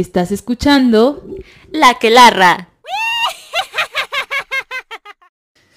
[0.00, 1.22] Estás escuchando
[1.72, 2.68] La que larra.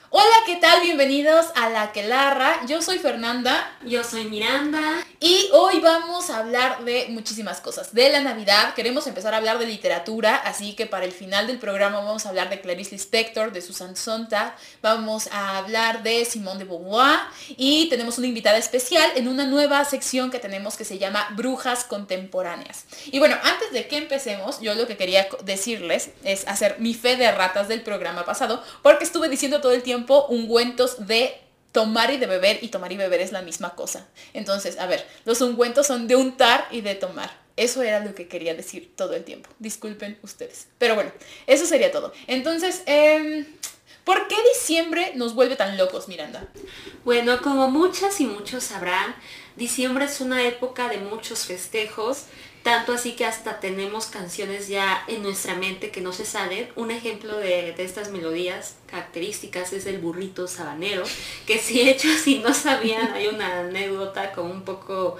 [0.09, 0.81] Hola, ¿qué tal?
[0.81, 2.65] Bienvenidos a La que larra.
[2.65, 4.79] Yo soy Fernanda Yo soy Miranda.
[5.23, 7.93] Y hoy vamos a hablar de muchísimas cosas.
[7.93, 11.59] De la Navidad, queremos empezar a hablar de literatura, así que para el final del
[11.59, 16.59] programa vamos a hablar de Clarice Lispector, de Susan Sontag, vamos a hablar de Simone
[16.59, 17.19] de Beauvoir
[17.55, 21.85] y tenemos una invitada especial en una nueva sección que tenemos que se llama Brujas
[21.85, 22.83] Contemporáneas.
[23.05, 27.15] Y bueno, antes de que empecemos, yo lo que quería decirles es hacer mi fe
[27.15, 31.39] de ratas del programa pasado, porque estuve diciendo todo el tiempo ungüentos de
[31.73, 34.07] tomar y de beber, y tomar y beber es la misma cosa.
[34.33, 37.43] Entonces, a ver, los ungüentos son de untar y de tomar.
[37.57, 39.49] Eso era lo que quería decir todo el tiempo.
[39.59, 40.67] Disculpen ustedes.
[40.77, 41.11] Pero bueno,
[41.45, 42.13] eso sería todo.
[42.27, 43.45] Entonces, em,
[44.03, 46.47] ¿por qué diciembre nos vuelve tan locos, Miranda?
[47.03, 49.15] Bueno, como muchas y muchos sabrán,
[49.55, 52.25] diciembre es una época de muchos festejos,
[52.63, 56.69] tanto así que hasta tenemos canciones ya en nuestra mente que no se salen.
[56.75, 61.03] Un ejemplo de, estas melodías características es el burrito sabanero,
[61.45, 65.17] que si hecho si no sabían, hay una anécdota como un poco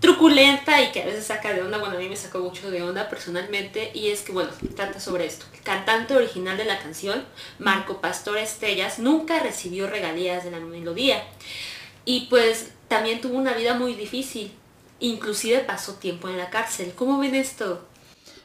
[0.00, 2.82] truculenta y que a veces saca de onda, bueno, a mí me sacó mucho de
[2.82, 5.46] onda personalmente, y es que, bueno, trata sobre esto.
[5.54, 7.24] El cantante original de la canción,
[7.58, 11.24] Marco Pastor Estellas, nunca recibió regalías de la melodía.
[12.04, 14.52] Y pues también tuvo una vida muy difícil.
[15.00, 16.94] Inclusive pasó tiempo en la cárcel.
[16.94, 17.86] ¿Cómo ven esto?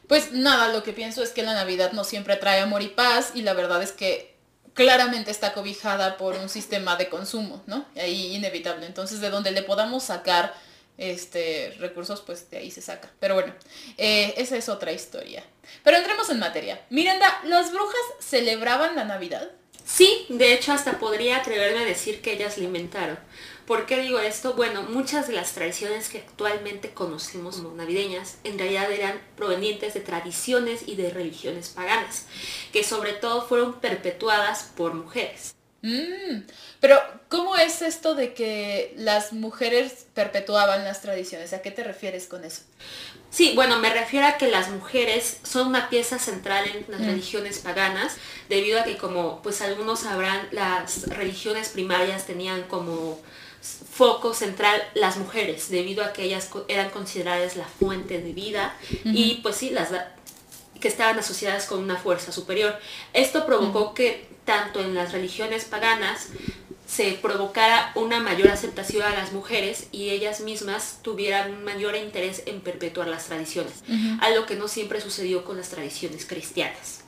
[0.08, 3.32] Pues nada, lo que pienso es que la Navidad no siempre trae amor y paz
[3.34, 4.36] y la verdad es que
[4.74, 7.86] claramente está cobijada por un sistema de consumo, ¿no?
[7.96, 8.86] Ahí inevitable.
[8.86, 10.54] Entonces, de donde le podamos sacar
[10.98, 13.10] este recursos, pues de ahí se saca.
[13.20, 13.54] Pero bueno,
[13.98, 15.44] eh, esa es otra historia.
[15.84, 16.82] Pero entremos en materia.
[16.90, 19.50] Miranda, ¿las brujas celebraban la Navidad?
[19.84, 23.18] Sí, de hecho hasta podría atreverme a decir que ellas la inventaron.
[23.66, 24.54] ¿Por qué digo esto?
[24.54, 30.02] Bueno, muchas de las tradiciones que actualmente conocemos como navideñas en realidad eran provenientes de
[30.02, 32.26] tradiciones y de religiones paganas,
[32.73, 35.55] que sobre todo fueron perpetuadas por mujeres.
[35.83, 36.44] Mm,
[36.80, 41.54] pero, ¿cómo es esto de que las mujeres perpetuaban las tradiciones?
[41.54, 42.61] ¿A qué te refieres con eso?
[43.32, 47.60] Sí, bueno, me refiero a que las mujeres son una pieza central en las religiones
[47.60, 48.17] paganas,
[48.49, 53.20] debido a que como pues algunos sabrán, las religiones primarias tenían como
[53.61, 59.39] foco central las mujeres, debido a que ellas eran consideradas la fuente de vida y
[59.44, 59.89] pues sí, las
[60.80, 62.76] que estaban asociadas con una fuerza superior.
[63.14, 66.30] Esto provocó que tanto en las religiones paganas
[66.88, 72.43] se provocara una mayor aceptación a las mujeres y ellas mismas tuvieran un mayor interés
[72.48, 73.83] en perpetuar las tradiciones,
[74.20, 77.04] algo que no siempre sucedió con las tradiciones cristianas.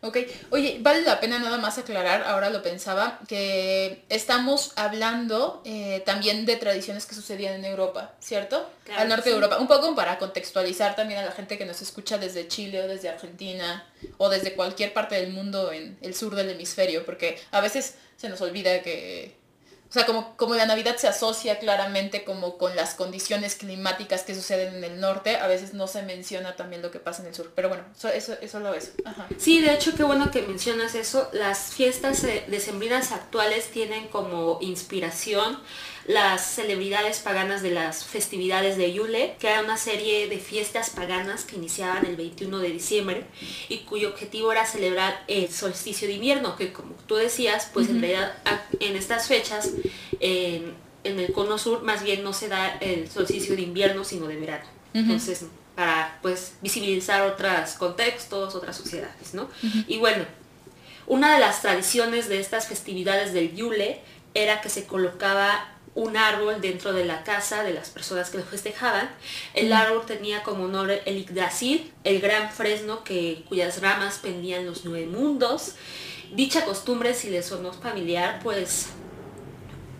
[0.00, 0.16] Ok,
[0.50, 6.46] oye, vale la pena nada más aclarar, ahora lo pensaba, que estamos hablando eh, también
[6.46, 8.70] de tradiciones que sucedían en Europa, ¿cierto?
[8.84, 9.30] Claro Al norte sí.
[9.30, 12.82] de Europa, un poco para contextualizar también a la gente que nos escucha desde Chile
[12.82, 13.84] o desde Argentina
[14.18, 18.28] o desde cualquier parte del mundo en el sur del hemisferio, porque a veces se
[18.28, 19.37] nos olvida que,
[19.88, 24.34] o sea, como, como la Navidad se asocia claramente como con las condiciones climáticas que
[24.34, 27.34] suceden en el norte, a veces no se menciona también lo que pasa en el
[27.34, 28.92] sur, pero bueno, eso, eso, eso lo es.
[29.04, 29.26] Ajá.
[29.38, 31.30] Sí, de hecho, qué bueno que mencionas eso.
[31.32, 35.58] Las fiestas eh, decembrinas actuales tienen como inspiración
[36.08, 41.44] las celebridades paganas de las festividades de Yule, que era una serie de fiestas paganas
[41.44, 43.24] que iniciaban el 21 de diciembre
[43.68, 48.00] y cuyo objetivo era celebrar el solsticio de invierno, que como tú decías, pues en
[48.00, 48.32] realidad
[48.80, 49.70] en estas fechas
[50.18, 50.72] en,
[51.04, 54.36] en el cono sur más bien no se da el solsticio de invierno, sino de
[54.36, 54.64] verano.
[54.94, 55.44] Entonces,
[55.76, 59.50] para pues visibilizar otros contextos, otras sociedades, ¿no?
[59.86, 60.24] Y bueno,
[61.06, 64.00] una de las tradiciones de estas festividades del Yule
[64.32, 68.44] era que se colocaba un árbol dentro de la casa de las personas que lo
[68.44, 69.10] festejaban.
[69.54, 74.84] El árbol tenía como nombre el Yggdrasil, el gran fresno que, cuyas ramas pendían los
[74.84, 75.74] nueve mundos.
[76.32, 78.88] Dicha costumbre, si les sonó familiar, pues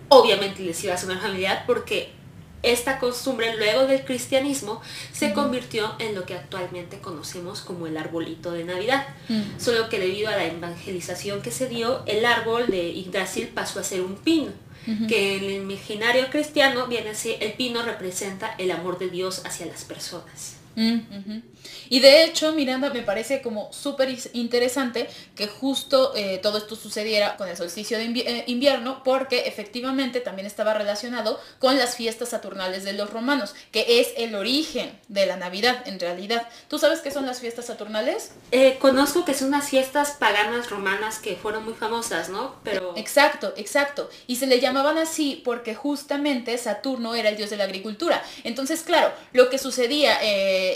[0.09, 2.19] obviamente les iba a sonar familiar porque
[2.62, 4.82] esta costumbre luego del cristianismo
[5.12, 9.06] se convirtió en lo que actualmente conocemos como el arbolito de Navidad.
[9.29, 9.43] Mm.
[9.58, 13.84] Solo que debido a la evangelización que se dio, el árbol de Yggdrasil pasó a
[13.84, 14.50] ser un pino,
[15.08, 19.42] que en el imaginario cristiano viene a ser, el pino representa el amor de Dios
[19.44, 20.56] hacia las personas.
[20.76, 20.98] Mm.
[21.90, 27.37] Y de hecho, Miranda, me parece como súper interesante que justo eh, todo esto sucediera
[27.37, 32.31] con el solsticio de invi- eh, invierno, porque efectivamente también estaba relacionado con las fiestas
[32.31, 36.49] saturnales de los romanos, que es el origen de la Navidad en realidad.
[36.69, 38.32] ¿Tú sabes qué son las fiestas saturnales?
[38.52, 42.56] Eh, conozco que son unas fiestas paganas romanas que fueron muy famosas, ¿no?
[42.64, 44.11] Pero Exacto, exacto.
[44.26, 48.23] Y se le llamaban así porque justamente Saturno era el dios de la agricultura.
[48.44, 50.19] Entonces, claro, lo que sucedía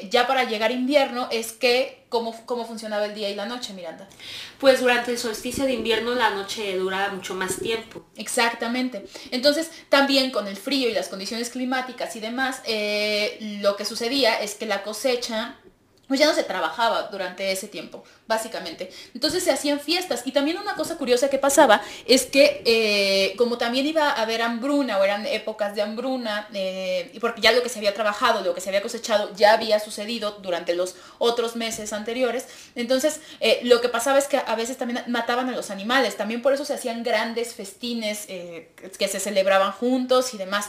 [0.08, 4.08] ya para llegar invierno es que cómo, cómo funcionaba el día y la noche, Miranda.
[4.58, 8.04] Pues durante el solsticio de invierno la noche dura mucho más tiempo.
[8.16, 9.04] Exactamente.
[9.31, 14.40] Entonces, también con el frío y las condiciones climáticas y demás, eh, lo que sucedía
[14.40, 15.56] es que la cosecha
[16.08, 18.90] pues ya no se trabajaba durante ese tiempo, básicamente.
[19.14, 20.22] Entonces se hacían fiestas.
[20.26, 24.43] Y también una cosa curiosa que pasaba es que eh, como también iba a haber
[24.43, 28.54] hambruna o eran épocas de hambruna, eh, porque ya lo que se había trabajado, lo
[28.54, 33.81] que se había cosechado ya había sucedido durante los otros meses anteriores, entonces eh, lo
[33.81, 36.16] que pasaba es que a veces también mataban a los animales.
[36.16, 40.66] También por eso se hacían grandes festines que se celebraban juntos y demás.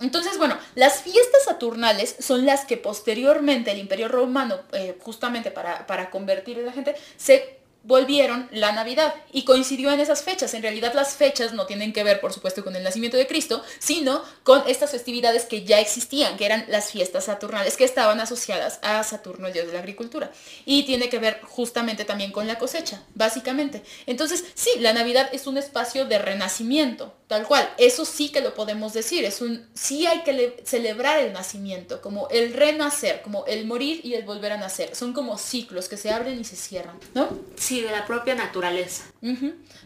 [0.00, 5.86] Entonces, bueno, las fiestas saturnales son las que posteriormente el Imperio Romano, eh, justamente para,
[5.86, 10.54] para convertir a la gente, se volvieron la Navidad y coincidió en esas fechas.
[10.54, 13.62] En realidad las fechas no tienen que ver, por supuesto, con el nacimiento de Cristo,
[13.78, 18.78] sino con estas festividades que ya existían, que eran las fiestas saturnales, que estaban asociadas
[18.82, 20.32] a Saturno, el dios de la agricultura.
[20.64, 23.82] Y tiene que ver justamente también con la cosecha, básicamente.
[24.06, 27.68] Entonces, sí, la Navidad es un espacio de renacimiento, tal cual.
[27.76, 29.24] Eso sí que lo podemos decir.
[29.24, 34.14] Es un, sí hay que celebrar el nacimiento, como el renacer, como el morir y
[34.14, 34.96] el volver a nacer.
[34.96, 37.28] Son como ciclos que se abren y se cierran, ¿no?
[37.56, 39.04] Sí de la propia naturaleza.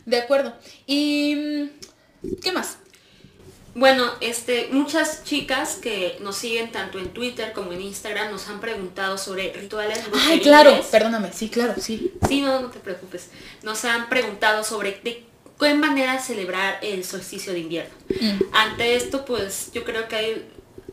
[0.06, 0.54] De acuerdo.
[0.86, 1.34] ¿Y
[2.22, 2.78] mm, qué más?
[3.74, 8.60] Bueno, este, muchas chicas que nos siguen tanto en Twitter como en Instagram nos han
[8.60, 10.00] preguntado sobre rituales.
[10.26, 12.12] Ay, claro, perdóname, sí, claro, sí.
[12.26, 13.28] Sí, no, no te preocupes.
[13.62, 15.24] Nos han preguntado sobre de
[15.60, 17.94] qué manera celebrar el solsticio de invierno.
[18.20, 18.42] Mm.
[18.52, 20.48] Ante esto, pues yo creo que hay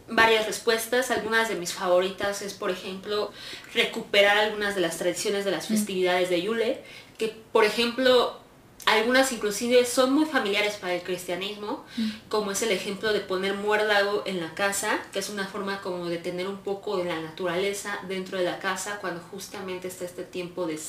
[0.08, 1.12] varias respuestas.
[1.12, 3.32] Algunas de mis favoritas es, por ejemplo,
[3.74, 5.74] recuperar algunas de las tradiciones de las mm.
[5.74, 6.84] festividades de Yule,
[7.18, 8.40] que, por ejemplo,
[8.86, 12.10] algunas inclusive son muy familiares para el cristianismo, mm.
[12.30, 16.06] como es el ejemplo de poner muérdago en la casa, que es una forma como
[16.06, 20.24] de tener un poco de la naturaleza dentro de la casa cuando justamente está este
[20.24, 20.80] tiempo de...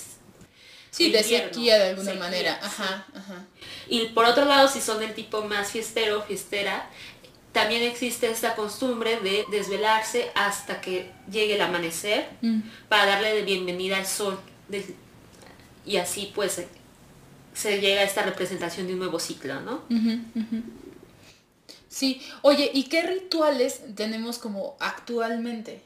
[0.90, 2.58] Sí, de, sequía de alguna manera.
[2.62, 3.44] Ajá, ajá.
[3.86, 6.88] Y por otro lado, si son el tipo más fiestero, fiestera,
[7.56, 12.60] también existe esta costumbre de desvelarse hasta que llegue el amanecer mm.
[12.90, 14.38] para darle de bienvenida al sol.
[15.86, 16.62] y así pues
[17.54, 19.84] se llega a esta representación de un nuevo ciclo, ¿no?
[21.88, 25.80] Sí, oye, ¿y qué rituales tenemos como actualmente?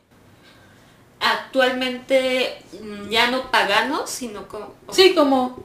[1.21, 4.75] Actualmente mm, ya no paganos, sino como...
[4.91, 5.63] Sí, como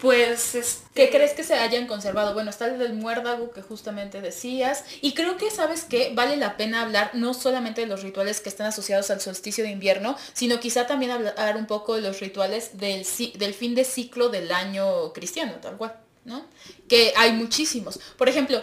[0.00, 2.34] pues es ¿Qué crees que se hayan conservado?
[2.34, 4.84] Bueno, está el del muérdago que justamente decías.
[5.00, 8.48] Y creo que, ¿sabes que Vale la pena hablar no solamente de los rituales que
[8.48, 12.78] están asociados al solsticio de invierno, sino quizá también hablar un poco de los rituales
[12.78, 13.06] del,
[13.36, 16.44] del fin de ciclo del año cristiano, tal cual, ¿no?
[16.88, 18.00] Que hay muchísimos.
[18.16, 18.60] Por ejemplo,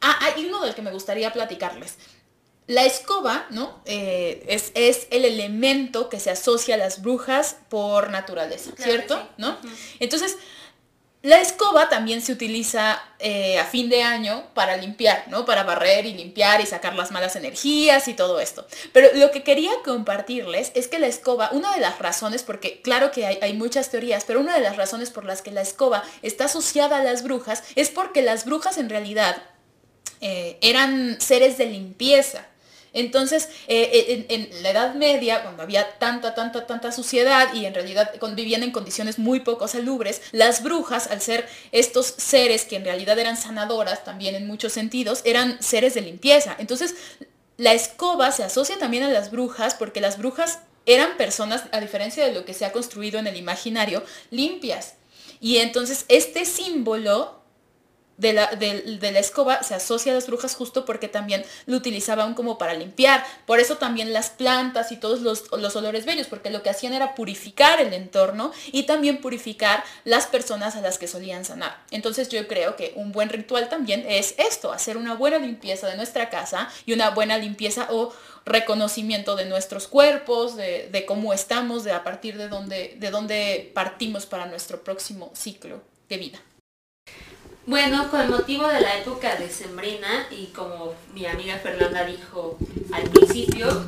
[0.00, 1.96] ah, hay uno del que me gustaría platicarles.
[2.66, 3.80] La escoba, ¿no?
[3.86, 9.26] Eh, es, es, el elemento que se asocia a las brujas por naturaleza, ¿cierto?
[9.38, 9.56] ¿No?
[10.00, 10.36] Entonces,
[11.22, 15.44] la escoba también se utiliza eh, a fin de año para limpiar, ¿no?
[15.44, 18.66] Para barrer y limpiar y sacar las malas energías y todo esto.
[18.92, 23.10] Pero lo que quería compartirles es que la escoba, una de las razones, porque claro
[23.10, 26.44] que hay, muchas teorías, pero una de las razones por las que la escoba está
[26.44, 29.42] asociada a las brujas es porque las brujas en realidad
[30.20, 32.46] eh, eran seres de limpieza.
[32.92, 38.12] Entonces, eh, en, la Edad Media, cuando había tanta, tanta, tanta suciedad y en realidad
[38.34, 43.18] vivían en condiciones muy poco salubres, las brujas, al ser estos seres que en realidad
[43.18, 46.56] eran sanadoras también en muchos sentidos, eran seres de limpieza.
[46.58, 46.94] Entonces,
[47.56, 52.24] la escoba se asocia también a las brujas porque las brujas eran personas, a diferencia
[52.24, 54.94] de lo que se ha construido en el imaginario, limpias.
[55.40, 57.37] Y entonces este símbolo
[58.18, 62.34] de la, de, la, escoba se asocia a las brujas justo porque también lo utilizaban
[62.34, 63.24] como para limpiar.
[63.46, 66.92] Por eso también las plantas y todos los, los, olores bellos, porque lo que hacían
[66.92, 71.80] era purificar el entorno y también purificar las personas a las que solían sanar.
[71.90, 75.96] Entonces yo creo que un buen ritual también es esto, hacer una buena limpieza de
[75.96, 78.12] nuestra casa y una buena limpieza o
[78.44, 84.26] reconocimiento de nuestros cuerpos, de, cómo estamos, de a partir de dónde, de dónde partimos
[84.26, 86.40] para nuestro próximo ciclo de vida.
[87.68, 92.58] Bueno, con motivo de la época de Sembrina y como mi amiga Fernanda dijo
[92.90, 93.84] al principio,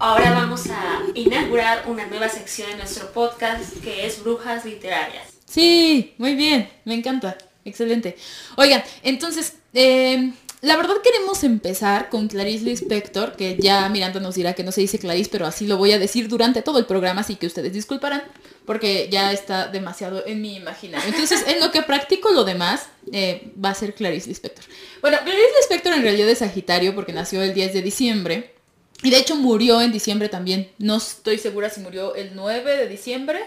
[0.00, 5.28] ahora vamos a inaugurar una nueva sección en nuestro podcast que es Brujas Literarias.
[5.48, 8.16] Sí, muy bien, me encanta, excelente.
[8.56, 10.32] Oigan, entonces, eh,
[10.64, 14.80] la verdad queremos empezar con Clarice Lispector, que ya Miranda nos dirá que no se
[14.80, 17.72] dice Clarice, pero así lo voy a decir durante todo el programa, así que ustedes
[17.72, 18.22] disculparán,
[18.64, 21.06] porque ya está demasiado en mi imaginario.
[21.08, 24.64] Entonces, en lo que practico lo demás, eh, va a ser Clarice Lispector.
[25.02, 28.54] Bueno, Clarice Lispector en realidad es Sagitario porque nació el 10 de diciembre.
[29.02, 30.70] Y de hecho murió en diciembre también.
[30.78, 33.40] No estoy segura si murió el 9 de diciembre.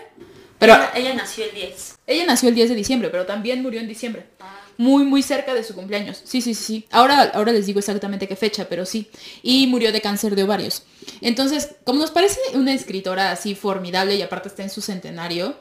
[0.60, 2.00] Pero ella, nació el 10.
[2.08, 4.26] Ella nació el 10 de diciembre, pero también murió en diciembre.
[4.40, 4.60] Ah.
[4.78, 6.22] Muy, muy cerca de su cumpleaños.
[6.24, 6.86] Sí, sí, sí.
[6.92, 9.10] Ahora, ahora les digo exactamente qué fecha, pero sí.
[9.44, 10.84] Y murió de cáncer de ovarios.
[11.22, 15.56] Entonces, como nos parece una escritora así formidable y aparte está en su centenario,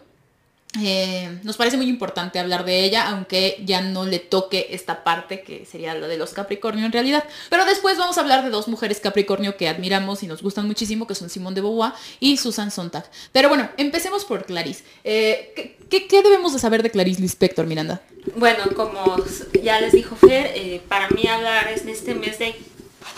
[0.82, 5.42] eh, nos parece muy importante hablar de ella, aunque ya no le toque esta parte
[5.42, 7.24] que sería la de los Capricornio en realidad.
[7.50, 11.06] Pero después vamos a hablar de dos mujeres Capricornio que admiramos y nos gustan muchísimo,
[11.06, 13.08] que son Simone de Beauvoir y Susan Sontag.
[13.32, 14.84] Pero bueno, empecemos por Clarice.
[15.04, 18.02] Eh, ¿qué, debemos de saber de Clarice Lispector, Miranda?
[18.34, 19.16] Bueno, como
[19.62, 22.54] ya les dijo Fer, eh, para mí hablar en este mes de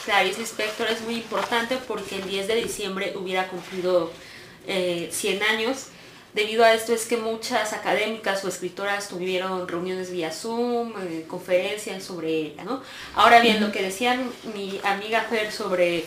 [0.04, 4.12] Clarice Lispector es muy importante porque el 10 de diciembre hubiera cumplido
[4.66, 5.86] 100 años
[6.38, 12.04] Debido a esto es que muchas académicas o escritoras tuvieron reuniones vía Zoom, eh, conferencias
[12.04, 12.80] sobre ella, ¿no?
[13.16, 16.04] Ahora bien, lo que decían mi amiga Fer sobre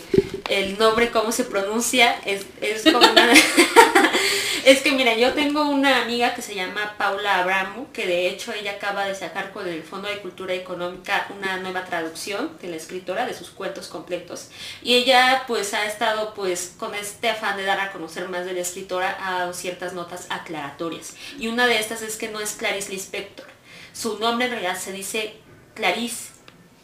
[0.48, 3.34] el nombre, cómo se pronuncia, es, es como una...
[4.66, 8.54] es que mira, yo tengo una amiga que se llama Paula Abramo, que de hecho
[8.54, 12.76] ella acaba de sacar con el Fondo de Cultura Económica una nueva traducción de la
[12.76, 14.50] escritora de sus cuentos completos.
[14.82, 18.54] Y ella pues ha estado pues con este afán de dar a conocer más de
[18.54, 21.16] la escritora a ciertas notas aclaratorias.
[21.40, 23.48] Y una de estas es que no es Clarice Lispector.
[23.94, 25.36] Su nombre en realidad se dice
[25.76, 26.32] Clarice.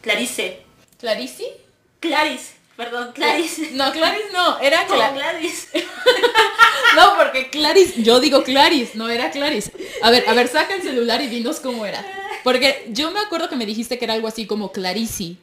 [0.02, 0.64] Clarice.
[1.00, 1.46] ¿Clarice?
[2.00, 2.57] Clarice.
[2.78, 3.72] Perdón, Clarice.
[3.74, 5.84] No, Clarice no, era Clarice.
[6.96, 9.72] no, porque Clarice, yo digo Clarice, no era Clarice.
[10.04, 12.06] A ver, a ver, saca el celular y dinos cómo era.
[12.44, 15.38] Porque yo me acuerdo que me dijiste que era algo así como Clarice.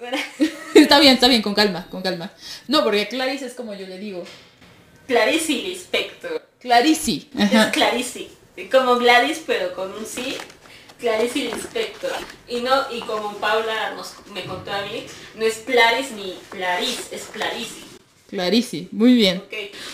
[0.74, 2.32] está bien, está bien, con calma, con calma.
[2.66, 4.24] No, porque Clarice es como yo le digo.
[5.06, 6.48] Clarice Lispector.
[6.60, 7.26] Clarice.
[7.38, 8.28] Es Clarice.
[8.70, 10.36] Como Gladys, pero con un sí.
[10.98, 12.12] Clarice Lispector.
[12.48, 17.14] Y no, y como Paula nos, me contó a mí, no es Clarice ni Clarice,
[17.14, 17.88] es Clarice.
[18.28, 19.42] Clarice, muy bien.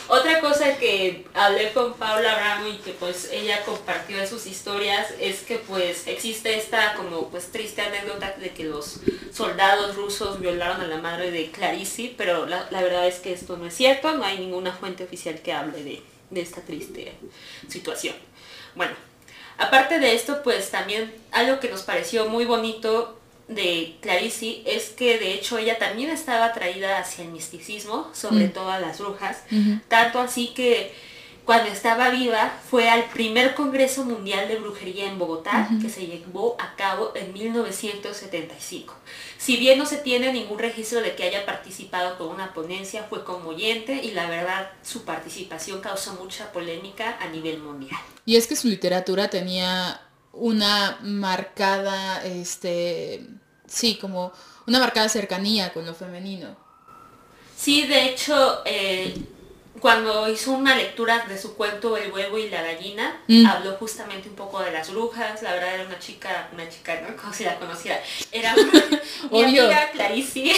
[0.08, 5.14] Otra cosa que hablé con Paula Abramo y que pues ella compartió en sus historias
[5.20, 8.99] es que pues existe esta como pues triste anécdota de que los
[9.32, 13.56] soldados rusos violaron a la madre de Clarice, pero la, la verdad es que esto
[13.56, 17.12] no es cierto, no hay ninguna fuente oficial que hable de, de esta triste
[17.68, 18.16] situación.
[18.75, 18.94] Bueno,
[19.58, 23.18] aparte de esto pues también algo que nos pareció muy bonito
[23.49, 28.52] de Clarice es que de hecho ella también estaba atraída hacia el misticismo, sobre mm.
[28.52, 29.42] todo a las brujas,
[29.88, 30.94] tanto así que
[31.44, 36.56] cuando estaba viva fue al primer Congreso Mundial de Brujería en Bogotá, que se llevó
[36.58, 38.94] a cabo en 1975.
[39.36, 43.24] Si bien no se tiene ningún registro de que haya participado con una ponencia, fue
[43.24, 48.00] como oyente y la verdad su participación causó mucha polémica a nivel mundial.
[48.24, 50.00] Y es que su literatura tenía
[50.32, 53.26] una marcada, este,
[53.66, 54.32] sí, como
[54.66, 56.56] una marcada cercanía con lo femenino.
[57.56, 59.14] Sí, de hecho, eh,
[59.85, 63.45] cuando hizo una lectura de su cuento El huevo y la gallina, mm.
[63.45, 67.14] habló justamente un poco de las brujas, la verdad era una chica, una chica, ¿no?
[67.21, 68.00] Como si la conociera.
[68.33, 68.55] Era
[69.31, 70.55] mi amiga Clarice,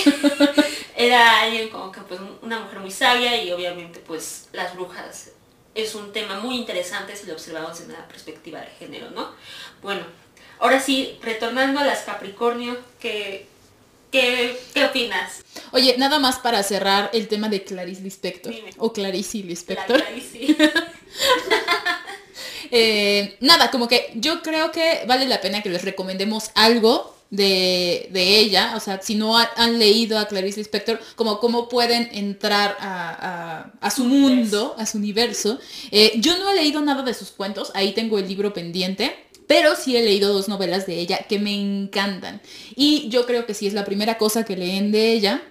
[0.97, 5.33] era alguien como que pues una mujer muy sabia y obviamente pues las brujas
[5.75, 9.33] es un tema muy interesante si lo observamos en la perspectiva de género, ¿no?
[9.83, 10.02] Bueno,
[10.61, 12.78] ahora sí, retornando a las Capricornio,
[14.20, 15.44] ¿qué, qué, opinas?
[15.73, 18.54] Oye, nada más para cerrar el tema de Clarice Lispector.
[18.78, 20.02] O Clarice Lispector.
[22.73, 28.08] Eh, nada, como que yo creo que vale la pena que les recomendemos algo de,
[28.12, 33.90] ella, o sea, si no han leído a Clarice Lispector, como cómo pueden entrar a,
[33.94, 35.58] su mundo, a su universo.
[35.90, 39.25] Eh, yo no he leído nada de sus cuentos, ahí tengo el libro pendiente.
[39.46, 42.40] Pero sí he leído dos novelas de ella que me encantan.
[42.74, 45.42] Y yo creo que si es la primera cosa que leen de ella.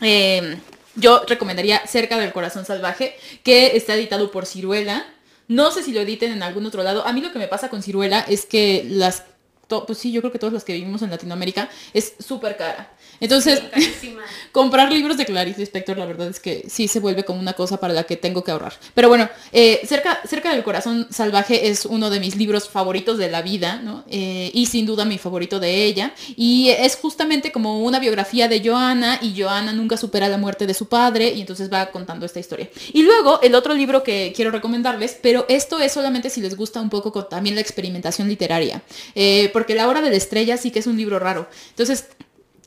[0.00, 0.56] Eh,
[0.96, 5.06] yo recomendaría Cerca del Corazón Salvaje, que está editado por Ciruela.
[5.48, 7.06] No sé si lo editen en algún otro lado.
[7.06, 9.24] A mí lo que me pasa con Ciruela es que las
[9.68, 12.90] pues sí, yo creo que todos los que vivimos en Latinoamérica, es súper cara.
[13.20, 13.62] Entonces,
[14.52, 17.78] comprar libros de Clarice Lispector, la verdad es que sí se vuelve como una cosa
[17.78, 18.74] para la que tengo que ahorrar.
[18.94, 23.30] Pero bueno, eh, cerca, cerca del corazón salvaje es uno de mis libros favoritos de
[23.30, 24.04] la vida, ¿no?
[24.10, 26.12] Eh, y sin duda mi favorito de ella.
[26.36, 30.74] Y es justamente como una biografía de Joana, y Joana nunca supera la muerte de
[30.74, 32.68] su padre, y entonces va contando esta historia.
[32.92, 36.80] Y luego, el otro libro que quiero recomendarles, pero esto es solamente si les gusta
[36.80, 38.82] un poco también la experimentación literaria.
[39.14, 41.48] Eh, porque La Hora de la Estrella sí que es un libro raro.
[41.70, 42.06] Entonces,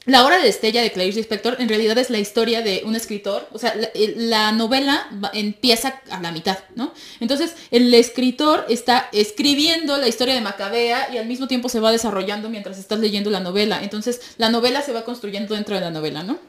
[0.06, 3.46] la hora de Estella de Clarice Lispector en realidad es la historia de un escritor,
[3.52, 3.76] o sea,
[4.16, 6.94] la, novela empieza a la mitad, ¿no?
[7.20, 11.92] Entonces, el escritor está escribiendo la historia de Macabea y al mismo tiempo se va
[11.92, 13.84] desarrollando mientras estás leyendo la novela.
[13.84, 16.40] Entonces, la novela se va construyendo dentro de la novela, ¿no?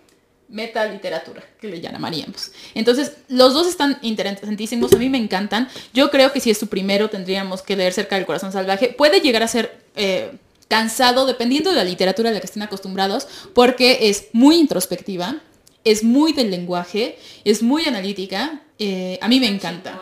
[0.49, 2.52] meta literatura, que le llamaríamos.
[2.75, 5.68] Entonces, los dos están interesantísimos, a mí me encantan.
[5.92, 8.88] Yo creo que si es su primero, tendríamos que leer cerca del corazón salvaje.
[8.88, 10.38] Puede llegar a ser eh,
[10.69, 15.40] cansado, dependiendo de la literatura a la que estén acostumbrados, porque es muy introspectiva,
[15.85, 18.62] es muy del lenguaje, es muy analítica.
[18.78, 20.00] Eh, a mí me encanta.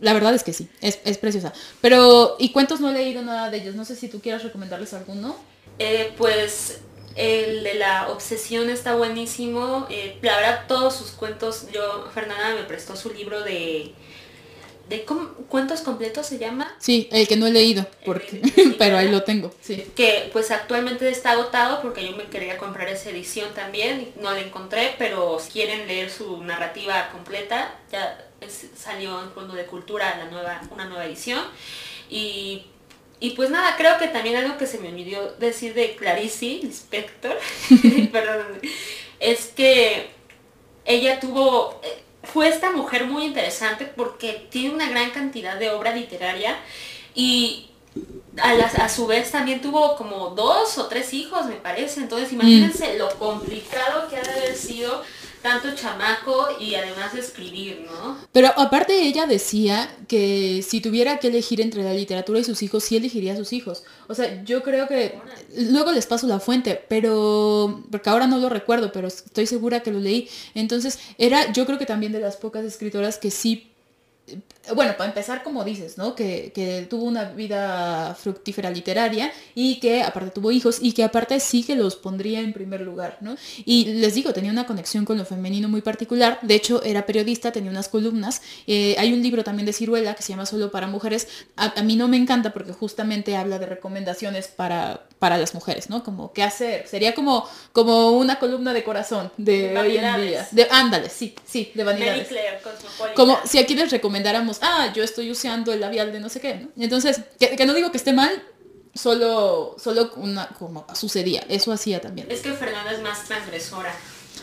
[0.00, 1.52] La verdad es que sí, es, es, preciosa.
[1.80, 3.74] Pero, y cuentos no he leído nada de ellos.
[3.74, 5.36] No sé si tú quieras recomendarles alguno.
[5.78, 6.80] Eh, pues
[7.16, 9.86] el de la obsesión está buenísimo.
[9.90, 13.92] Eh, la verdad, todos sus cuentos, yo, Fernanda me prestó su libro de...
[14.88, 15.04] ¿De
[15.48, 16.74] cuentos completos se llama?
[16.78, 18.40] Sí, el que no he leído, porque,
[18.78, 19.54] pero ahí lo tengo.
[19.60, 19.86] Sí.
[19.94, 24.40] Que pues actualmente está agotado porque yo me quería comprar esa edición también, no la
[24.40, 28.28] encontré, pero si quieren leer su narrativa completa, ya
[28.76, 31.44] salió en Fondo de Cultura la nueva, una nueva edición.
[32.08, 32.64] Y
[33.20, 37.36] y pues nada, creo que también algo que se me olvidó decir de Clarice Lispector,
[38.12, 38.60] perdón,
[39.18, 40.10] es que
[40.84, 45.94] ella tuvo, eh, fue esta mujer muy interesante porque tiene una gran cantidad de obra
[45.94, 46.56] literaria
[47.14, 47.66] y
[48.40, 52.00] a, a su vez también tuvo como dos o tres hijos, me parece.
[52.00, 55.02] Entonces imagínense lo complicado que ha de haber sido
[55.42, 58.18] tanto chamaco y además escribir, ¿no?
[58.32, 62.84] Pero aparte ella decía que si tuviera que elegir entre la literatura y sus hijos,
[62.84, 63.84] sí elegiría a sus hijos.
[64.08, 65.18] O sea, yo creo que
[65.56, 69.92] luego les paso la fuente, pero porque ahora no lo recuerdo, pero estoy segura que
[69.92, 70.28] lo leí.
[70.54, 73.72] Entonces, era yo creo que también de las pocas escritoras que sí
[74.74, 76.14] bueno, para empezar, como dices, ¿no?
[76.14, 81.40] Que, que, tuvo una vida fructífera literaria y que aparte tuvo hijos y que aparte
[81.40, 83.36] sí que los pondría en primer lugar, ¿no?
[83.64, 86.38] Y les digo, tenía una conexión con lo femenino muy particular.
[86.42, 88.42] De hecho, era periodista, tenía unas columnas.
[88.66, 91.28] Eh, hay un libro también de Ciruela que se llama Solo para Mujeres.
[91.56, 96.04] A, mí no me encanta porque justamente habla de recomendaciones para, para las mujeres, ¿no?
[96.04, 96.86] Como qué hacer.
[96.86, 100.48] Sería como, como una columna de corazón de, hoy en día.
[100.50, 102.28] De, ándale, sí, sí, de vanidades.
[103.14, 106.68] como si aquí les recomendáramos ah, yo estoy usando el labial de no sé qué,
[106.76, 108.30] Entonces, que, no digo que esté mal,
[108.94, 112.28] solo, solo una, como sucedía, eso hacía también.
[112.30, 113.94] Es que Fernanda es más transgresora.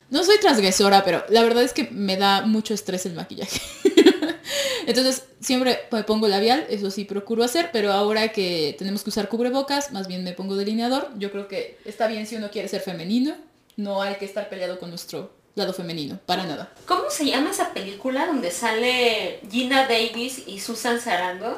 [0.09, 3.59] No soy transgresora, pero la verdad es que me da mucho estrés el maquillaje.
[4.87, 9.29] Entonces, siempre me pongo labial, eso sí procuro hacer, pero ahora que tenemos que usar
[9.29, 11.09] cubrebocas, más bien me pongo delineador.
[11.17, 13.35] Yo creo que está bien si uno quiere ser femenino,
[13.77, 16.71] no hay que estar peleado con nuestro lado femenino, para nada.
[16.85, 21.55] ¿Cómo se llama esa película donde sale Gina Davis y Susan Sarandon?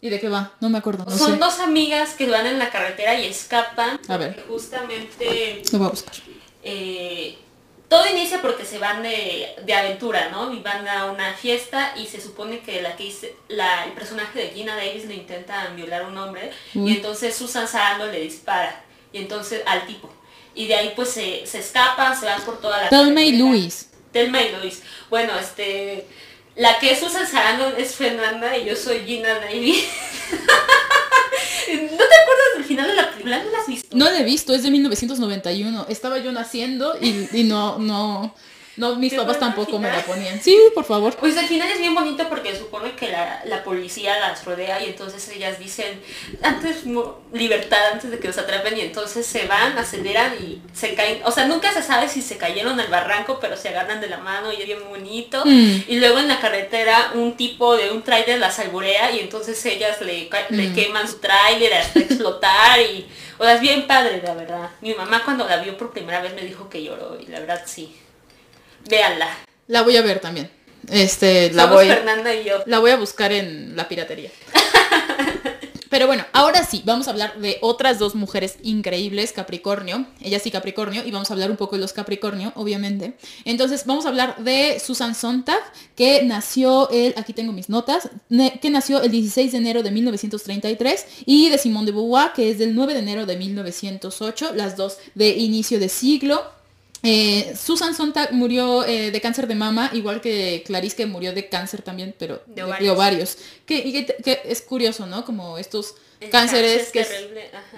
[0.00, 0.52] ¿Y de qué va?
[0.60, 1.08] No me acuerdo.
[1.16, 4.00] Son dos amigas que van en la carretera y escapan.
[4.08, 4.44] A ver.
[4.48, 5.62] Justamente...
[5.70, 6.14] Lo voy a buscar.
[6.64, 7.38] Eh,
[7.88, 10.52] todo inicia porque se van de, aventura, ¿no?
[10.52, 14.40] Y van a una fiesta y se supone que la que hice, la, el personaje
[14.40, 18.82] de Gina Davis le intenta violar a un hombre y entonces Susan Sarandon le dispara.
[19.12, 20.10] Y entonces al tipo
[20.54, 22.88] y de ahí pues se, se escapan, se van por toda la...
[22.88, 23.88] Telma y Luis.
[24.12, 24.82] Telma y Luis.
[25.10, 26.06] Bueno, este...
[26.54, 29.84] La que es Susan Sarandon es Fernanda y yo soy Gina Davis.
[31.72, 33.42] ¿No te acuerdas del final de la película?
[33.42, 33.96] ¿No la has visto?
[33.96, 35.86] No la he visto, es de 1991.
[35.88, 38.34] Estaba yo naciendo y, y no, no,
[38.76, 40.40] no, mis papás tampoco me la ponían.
[40.40, 41.14] Sí, por favor.
[41.16, 44.86] Pues al final es bien bonito porque supone que la, la policía las rodea y
[44.86, 46.00] entonces ellas dicen,
[46.42, 46.84] antes
[47.32, 51.20] libertad, antes de que los atrapen y entonces se van, aceleran y se caen.
[51.24, 54.18] O sea, nunca se sabe si se cayeron al barranco, pero se agarran de la
[54.18, 55.42] mano y es bien bonito.
[55.44, 55.84] Mm.
[55.88, 60.00] Y luego en la carretera un tipo de un tráiler las alburea y entonces ellas
[60.00, 60.74] le, le mm.
[60.74, 63.06] queman su tráiler hasta explotar y...
[63.38, 64.70] O sea, es bien padre, la verdad.
[64.80, 67.62] Mi mamá cuando la vio por primera vez me dijo que lloró y la verdad
[67.66, 67.92] sí.
[68.88, 69.28] Véanla.
[69.68, 70.50] La voy a ver también.
[70.90, 72.62] Este, la voy, Fernanda y yo.
[72.66, 74.30] La voy a buscar en la piratería.
[75.92, 80.50] Pero bueno, ahora sí, vamos a hablar de otras dos mujeres increíbles, Capricornio, ella sí
[80.50, 83.14] Capricornio, y vamos a hablar un poco de los Capricornio, obviamente.
[83.44, 85.60] Entonces, vamos a hablar de Susan Sontag,
[85.94, 88.08] que nació el, aquí tengo mis notas,
[88.62, 92.58] que nació el 16 de enero de 1933, y de Simone de Beauvoir, que es
[92.58, 96.42] del 9 de enero de 1908, las dos de inicio de siglo.
[97.02, 101.48] Eh, Susan Sontag murió eh, de cáncer de mama, igual que Clarice que murió de
[101.48, 103.38] cáncer también, pero de ovarios.
[103.66, 104.06] Que,
[104.44, 105.24] es curioso, ¿no?
[105.24, 105.96] Como estos
[106.30, 107.04] cánceres que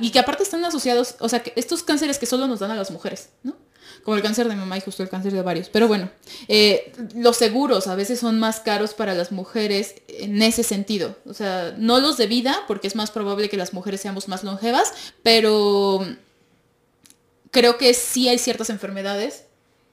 [0.01, 2.77] y que aparte están asociados, o sea, que estos cánceres que solo nos dan a
[2.77, 3.57] las mujeres, ¿no?
[4.03, 5.71] Como el cáncer de mama y justo el cáncer de ovarios.
[5.71, 6.11] Pero bueno,
[6.49, 11.17] eh, los seguros a veces son más caros para las mujeres en ese sentido.
[11.25, 14.45] O sea, no los de vida, porque es más probable que las mujeres seamos más
[14.45, 16.07] longevas, pero
[17.55, 19.45] creo que sí hay ciertas enfermedades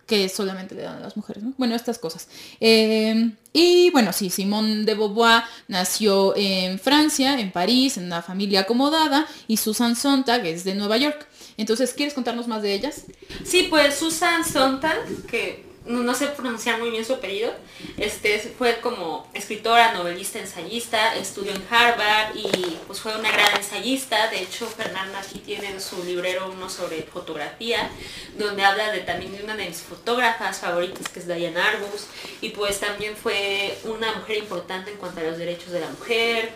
[0.08, 1.54] que solamente le dan a las mujeres, ¿no?
[1.58, 2.28] Bueno, estas cosas.
[2.60, 8.62] Eh, y bueno, sí, Simone de Beauvoir nació en Francia, en París, en una familia
[8.62, 11.28] acomodada, y Susan Sontag es de Nueva York.
[11.56, 13.06] Entonces, ¿quieres contarnos más de ellas?
[13.46, 14.98] Sí, pues Susan Sontag,
[15.30, 17.52] que no, sé pronunciar muy bien su apellido,
[17.98, 24.30] este, fue como escritora, novelista, ensayista, estudió en Harvard y pues fue una gran ensayista.
[24.30, 27.90] De hecho, Fernanda aquí tiene en su librero uno sobre fotografía,
[28.38, 32.06] donde habla de también de una de mis fotógrafas favoritas, que es Diane Arbus,
[32.42, 36.52] y pues también fue una mujer importante en cuanto a los derechos de la mujer.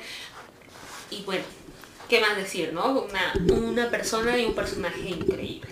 [1.09, 1.43] Y bueno,
[2.09, 3.07] ¿qué más decir, no?
[3.09, 5.67] Una, una persona y un personaje increíble.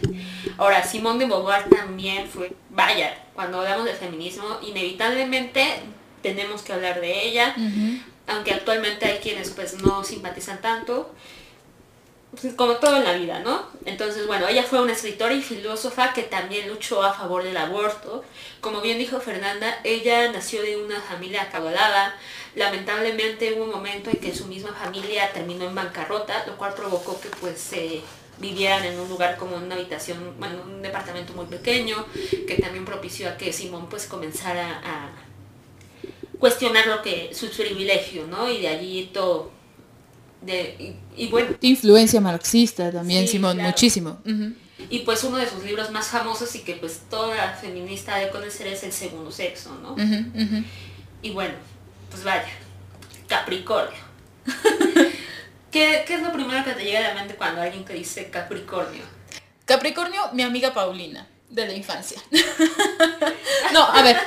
[0.58, 5.66] Ahora, Simone de Beauvoir también fue, vaya, cuando hablamos de feminismo, inevitablemente
[6.22, 7.56] tenemos que hablar de ella,
[8.28, 11.14] aunque actualmente hay quienes pues no simpatizan tanto,
[12.56, 13.68] como todo en la vida, ¿no?
[13.86, 18.24] Entonces, bueno, ella fue una escritora y filósofa que también luchó a favor del aborto.
[18.60, 22.16] Como bien dijo Fernanda, ella nació de una familia acabalada.
[22.56, 27.20] Lamentablemente hubo un momento en que su misma familia terminó en bancarrota, lo cual provocó
[27.22, 27.72] que pues
[28.40, 32.06] vivieran en un lugar como una habitación, bueno, un departamento muy pequeño,
[32.48, 35.12] que también propició a que Simón pues comenzara a
[36.40, 38.50] cuestionar lo que su privilegio, ¿no?
[38.50, 39.52] Y de allí todo.
[40.46, 41.56] De, y, bueno.
[41.62, 44.20] Influencia marxista también, Simón, muchísimo.
[44.90, 48.68] Y pues uno de sus libros más famosos y que pues toda feminista debe conocer
[48.68, 49.96] es El Segundo Sexo, ¿no?
[51.22, 51.54] Y bueno,
[52.10, 52.50] pues vaya,
[53.28, 53.98] Capricornio.
[55.72, 59.02] ¿Qué, es lo primero que te llega a la mente cuando alguien te dice Capricornio?
[59.66, 62.22] Capricornio, mi amiga Paulina, de la infancia.
[63.74, 64.18] no, a ver.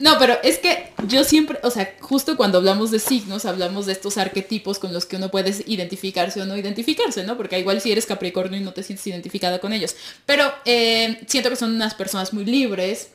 [0.00, 3.92] No, pero es que yo siempre, o sea, justo cuando hablamos de signos, hablamos de
[3.92, 7.36] estos arquetipos con los que uno puede identificarse o no identificarse, ¿no?
[7.36, 9.94] Porque igual si eres Capricornio y no te sientes identificada con ellos.
[10.24, 13.10] Pero eh, siento que son unas personas muy libres,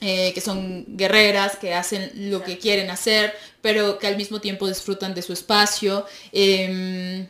[0.00, 4.66] eh, que son guerreras, que hacen lo que quieren hacer, pero que al mismo tiempo
[4.66, 6.06] disfrutan de su espacio.
[6.32, 7.26] Em,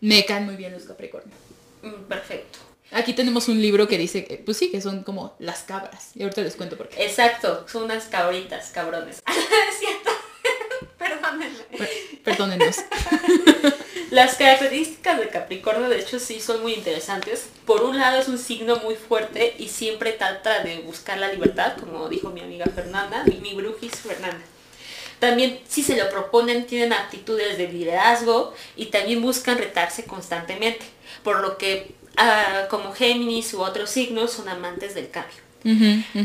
[0.00, 1.34] me caen muy bien los Capricornio.
[1.82, 2.63] Mm, perfecto.
[2.94, 6.12] Aquí tenemos un libro que dice, que, pues sí, que son como las cabras.
[6.14, 7.04] Y ahorita les cuento por qué.
[7.04, 9.20] Exacto, son unas cabritas, cabrones.
[9.26, 10.10] es cierto.
[10.98, 11.88] Perdónenme.
[12.22, 12.76] perdónenos.
[14.10, 17.48] Las características de Capricornio de hecho sí son muy interesantes.
[17.66, 21.76] Por un lado es un signo muy fuerte y siempre trata de buscar la libertad,
[21.80, 24.44] como dijo mi amiga Fernanda, mi brujis Fernanda.
[25.18, 30.84] También si se lo proponen tienen actitudes de liderazgo y también buscan retarse constantemente,
[31.24, 35.44] por lo que ah, como Géminis u otros signos son amantes del cambio.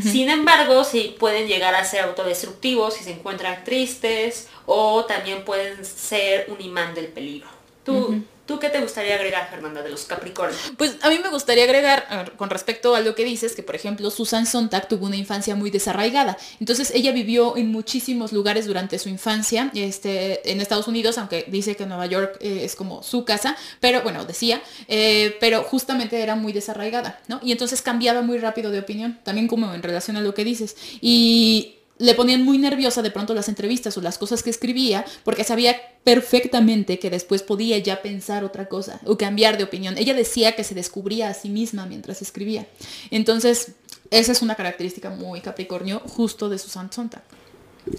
[0.02, 5.82] Sin embargo, sí pueden llegar a ser autodestructivos si se encuentran tristes o también pueden
[5.84, 7.48] ser un imán del peligro.
[7.84, 10.72] ¿Tú, ¿Tú qué te gustaría agregar, Fernanda, de los Capricornios?
[10.76, 14.10] Pues a mí me gustaría agregar, con respecto a lo que dices, que por ejemplo
[14.10, 16.36] Susan Sontag tuvo una infancia muy desarraigada.
[16.58, 21.76] Entonces ella vivió en muchísimos lugares durante su infancia, este, en Estados Unidos, aunque dice
[21.76, 26.34] que Nueva York eh, es como su casa, pero bueno, decía, eh, pero justamente era
[26.34, 27.38] muy desarraigada, ¿no?
[27.44, 30.76] Y entonces cambiaba muy rápido de opinión, también como en relación a lo que dices.
[31.00, 35.44] Y le ponían muy nerviosa de pronto las entrevistas o las cosas que escribía, porque
[35.44, 39.98] sabía perfectamente que después podía ya pensar otra cosa o cambiar de opinión.
[39.98, 42.66] Ella decía que se descubría a sí misma mientras escribía.
[43.10, 43.72] Entonces,
[44.10, 47.22] esa es una característica muy Capricornio justo de Susan Sontag.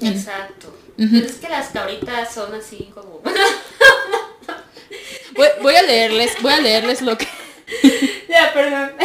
[0.01, 0.75] Exacto.
[0.97, 3.21] es que las cabritas son así como...
[5.61, 7.27] voy, a leerles, voy a leerles lo que...
[8.29, 8.91] ya, perdón.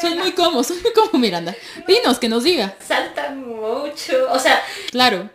[0.00, 1.54] Soy muy cómodo, soy muy cómodo, Miranda.
[1.86, 2.76] Dinos, que nos diga.
[2.86, 4.62] Saltan mucho, o sea...
[4.90, 5.30] Claro.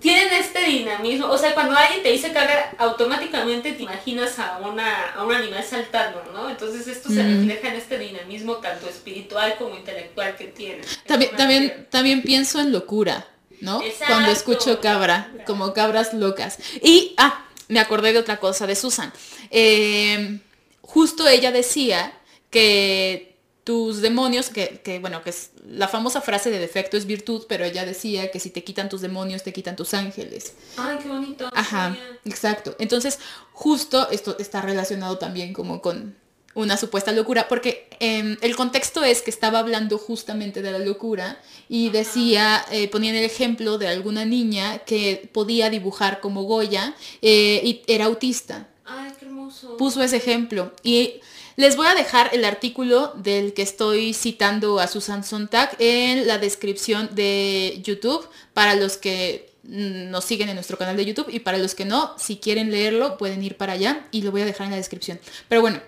[0.00, 5.10] Tienen este dinamismo, o sea, cuando alguien te dice caga, automáticamente te imaginas a, una,
[5.10, 6.48] a un animal saltando, ¿no?
[6.48, 10.82] Entonces esto se refleja en este dinamismo tanto espiritual como intelectual que tiene.
[11.04, 13.26] También, también, también pienso en locura,
[13.60, 13.82] ¿no?
[14.06, 16.58] Cuando escucho cabra, como cabras locas.
[16.80, 19.12] Y, ah, me acordé de otra cosa de Susan.
[19.50, 20.38] Eh,
[20.80, 22.12] justo ella decía
[22.50, 23.27] que
[23.68, 27.84] tus demonios, que, bueno, que es la famosa frase de defecto es virtud, pero ella
[27.84, 30.54] decía que si te quitan tus demonios, te quitan tus ángeles.
[30.78, 31.50] Ay, qué bonito.
[31.52, 32.74] Ajá, exacto.
[32.78, 33.18] Entonces,
[33.52, 36.16] justo esto está relacionado también como con
[36.54, 41.38] una supuesta locura, porque em, el contexto es que estaba hablando justamente de la locura
[41.68, 47.60] y decía, eh, ponía el ejemplo de alguna niña que podía dibujar como Goya eh,
[47.62, 48.66] y era autista.
[48.86, 49.76] Ay, qué hermoso.
[49.76, 51.20] Puso ese ejemplo y
[51.58, 56.38] les voy a dejar el artículo del que estoy citando a Susan Sontag en la
[56.38, 61.58] descripción de YouTube para los que nos siguen en nuestro canal de YouTube y para
[61.58, 64.66] los que no, si quieren leerlo pueden ir para allá y lo voy a dejar
[64.66, 65.18] en la descripción.
[65.48, 65.80] Pero bueno,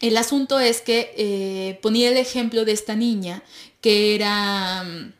[0.00, 3.42] el asunto es que eh, ponía el ejemplo de esta niña
[3.80, 5.12] que era mm,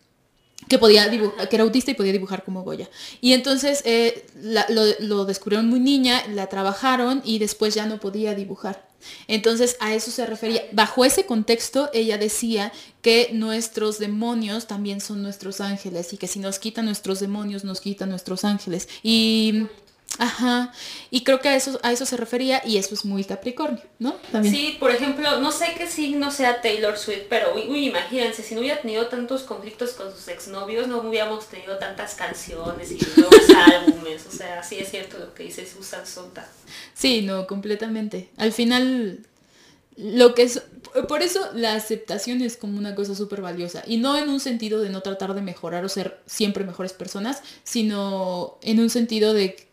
[0.68, 2.88] que podía que era autista y podía dibujar como Goya.
[3.20, 4.24] Y entonces eh,
[5.00, 8.89] lo, descubrieron muy niña, la trabajaron y después ya no podía dibujar.
[9.28, 10.62] Entonces a eso se refería.
[10.72, 16.38] Bajo ese contexto ella decía que nuestros demonios también son nuestros ángeles y que si
[16.38, 18.88] nos quitan nuestros demonios nos quitan nuestros ángeles.
[19.02, 19.66] Y
[20.20, 20.70] Ajá,
[21.11, 24.12] y creo que a eso, a eso se refería y eso es muy Capricornio, ¿no?
[24.30, 24.54] También.
[24.54, 28.61] Sí, por ejemplo, no sé qué signo sea Taylor Swift, pero uy, imagínense, si no
[28.61, 34.26] hubiera tenido tantos conflictos con sus exnovios, no hubiéramos tenido tantas canciones y nuevos álbumes,
[34.26, 36.46] o sea, sí es cierto lo que dice Susan Sonta.
[36.92, 38.28] Sí, no, completamente.
[38.37, 39.20] Al final,
[39.96, 40.62] lo que es,
[41.09, 44.83] por eso la aceptación es como una cosa súper valiosa, y no en un sentido
[44.83, 49.69] de no tratar de mejorar o ser siempre mejores personas, sino en un sentido de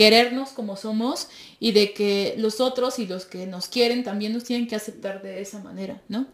[0.00, 4.44] querernos como somos y de que los otros y los que nos quieren también nos
[4.44, 6.26] tienen que aceptar de esa manera, ¿no?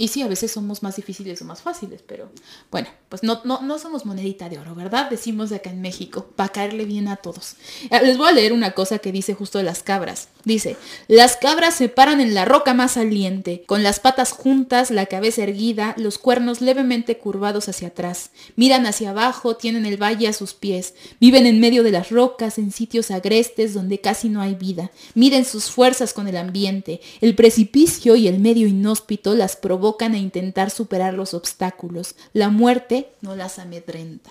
[0.00, 2.30] Y sí, a veces somos más difíciles o más fáciles, pero
[2.70, 5.10] bueno, pues no, no, no somos monedita de oro, ¿verdad?
[5.10, 7.56] Decimos de acá en México, para caerle bien a todos.
[7.90, 10.28] Eh, les voy a leer una cosa que dice justo de las cabras.
[10.42, 15.04] Dice, las cabras se paran en la roca más saliente, con las patas juntas, la
[15.04, 18.30] cabeza erguida, los cuernos levemente curvados hacia atrás.
[18.56, 22.56] Miran hacia abajo, tienen el valle a sus pies, viven en medio de las rocas,
[22.56, 24.92] en sitios agrestes donde casi no hay vida.
[25.12, 27.02] Miden sus fuerzas con el ambiente.
[27.20, 32.14] El precipicio y el medio inhóspito las provocan a intentar superar los obstáculos.
[32.32, 34.30] La muerte no las amedrenta.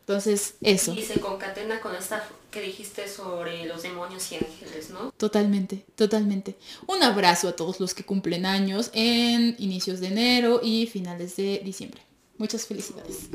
[0.00, 0.92] Entonces, eso.
[0.92, 5.12] Y se concatena con esta que dijiste sobre los demonios y ángeles, ¿no?
[5.12, 6.56] Totalmente, totalmente.
[6.88, 11.60] Un abrazo a todos los que cumplen años en inicios de enero y finales de
[11.64, 12.02] diciembre.
[12.38, 13.28] Muchas felicidades.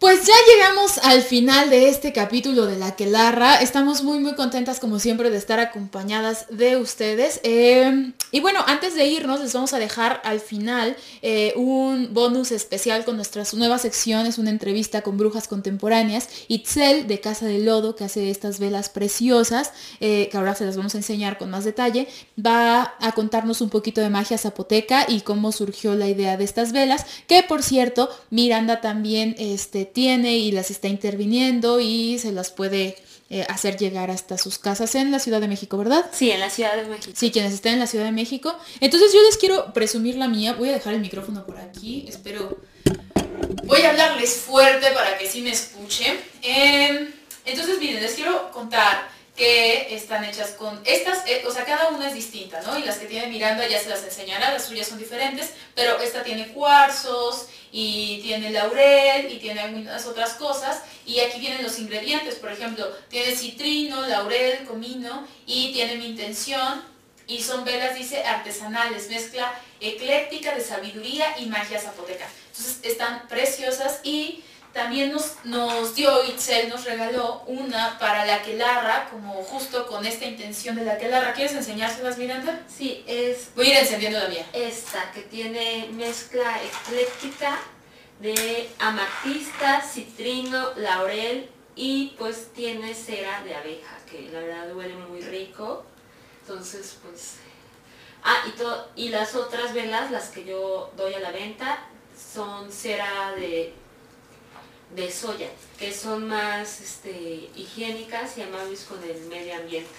[0.00, 3.56] Pues ya llegamos al final de este capítulo de La Quelarra.
[3.62, 7.40] Estamos muy muy contentas como siempre de estar acompañadas de ustedes.
[7.42, 12.50] Eh, y bueno, antes de irnos les vamos a dejar al final eh, un bonus
[12.50, 16.28] especial con nuestras nuevas secciones, una entrevista con brujas contemporáneas.
[16.48, 20.76] Itzel de Casa de Lodo, que hace estas velas preciosas, eh, que ahora se las
[20.76, 22.08] vamos a enseñar con más detalle,
[22.44, 26.72] va a contarnos un poquito de magia zapoteca y cómo surgió la idea de estas
[26.72, 32.50] velas, que por cierto, Miranda también este, tiene y las está interviniendo y se las
[32.50, 32.96] puede
[33.30, 36.04] eh, hacer llegar hasta sus casas en la Ciudad de México, ¿verdad?
[36.12, 37.12] Sí, en la Ciudad de México.
[37.16, 38.54] Sí, quienes estén en la Ciudad de México.
[38.80, 40.52] Entonces yo les quiero presumir la mía.
[40.52, 42.04] Voy a dejar el micrófono por aquí.
[42.06, 42.58] Espero...
[43.64, 46.18] Voy a hablarles fuerte para que sí me escuchen.
[46.42, 47.10] Em,
[47.46, 52.06] entonces, miren, les quiero contar que están hechas con estas, eh, o sea, cada una
[52.06, 52.78] es distinta, ¿no?
[52.78, 56.22] Y las que tiene Miranda ya se las enseñará, las suyas son diferentes, pero esta
[56.22, 60.82] tiene cuarzos y tiene laurel y tiene algunas otras cosas.
[61.04, 66.82] Y aquí vienen los ingredientes, por ejemplo, tiene citrino, laurel, comino y tiene mi intención.
[67.26, 72.28] Y son velas, dice, artesanales, mezcla ecléctica de sabiduría y magia zapoteca.
[72.50, 74.44] Entonces están preciosas y
[74.74, 80.26] también nos, nos dio Itzel, nos regaló una para la quelarra, como justo con esta
[80.26, 81.32] intención de la quelarra.
[81.32, 82.60] ¿Quieres enseñárselas, Miranda?
[82.68, 83.54] Sí, es...
[83.54, 84.44] Voy a ir encendiendo la mía.
[84.52, 87.56] Esta, que tiene mezcla ecléctica
[88.18, 95.20] de amatista, citrino, laurel y pues tiene cera de abeja, que la verdad huele muy
[95.20, 95.86] rico.
[96.40, 97.36] Entonces, pues...
[98.24, 98.42] Ah,
[98.96, 101.86] y, y las otras velas, las que yo doy a la venta,
[102.32, 103.72] son cera de
[104.94, 109.90] de soya, que son más este, higiénicas y amables con el medio ambiente,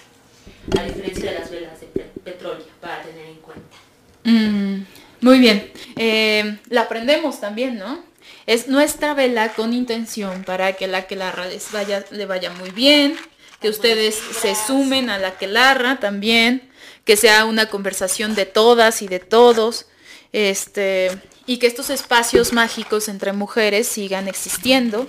[0.78, 1.86] a diferencia de las velas de
[2.24, 3.76] petróleo, para tener en cuenta.
[4.24, 4.84] Mm,
[5.20, 8.04] muy bien, eh, la aprendemos también, ¿no?
[8.46, 13.16] Es nuestra vela con intención para que la que les vaya, le vaya muy bien,
[13.60, 16.68] que ustedes se sumen a la que larra también,
[17.04, 19.86] que sea una conversación de todas y de todos.
[20.32, 21.10] Este,
[21.46, 25.06] y que estos espacios mágicos entre mujeres sigan existiendo,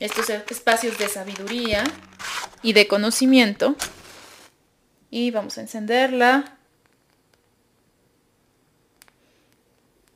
[0.00, 1.84] estos espacios de sabiduría
[2.62, 3.76] y de conocimiento.
[5.10, 6.58] Y vamos a encenderla.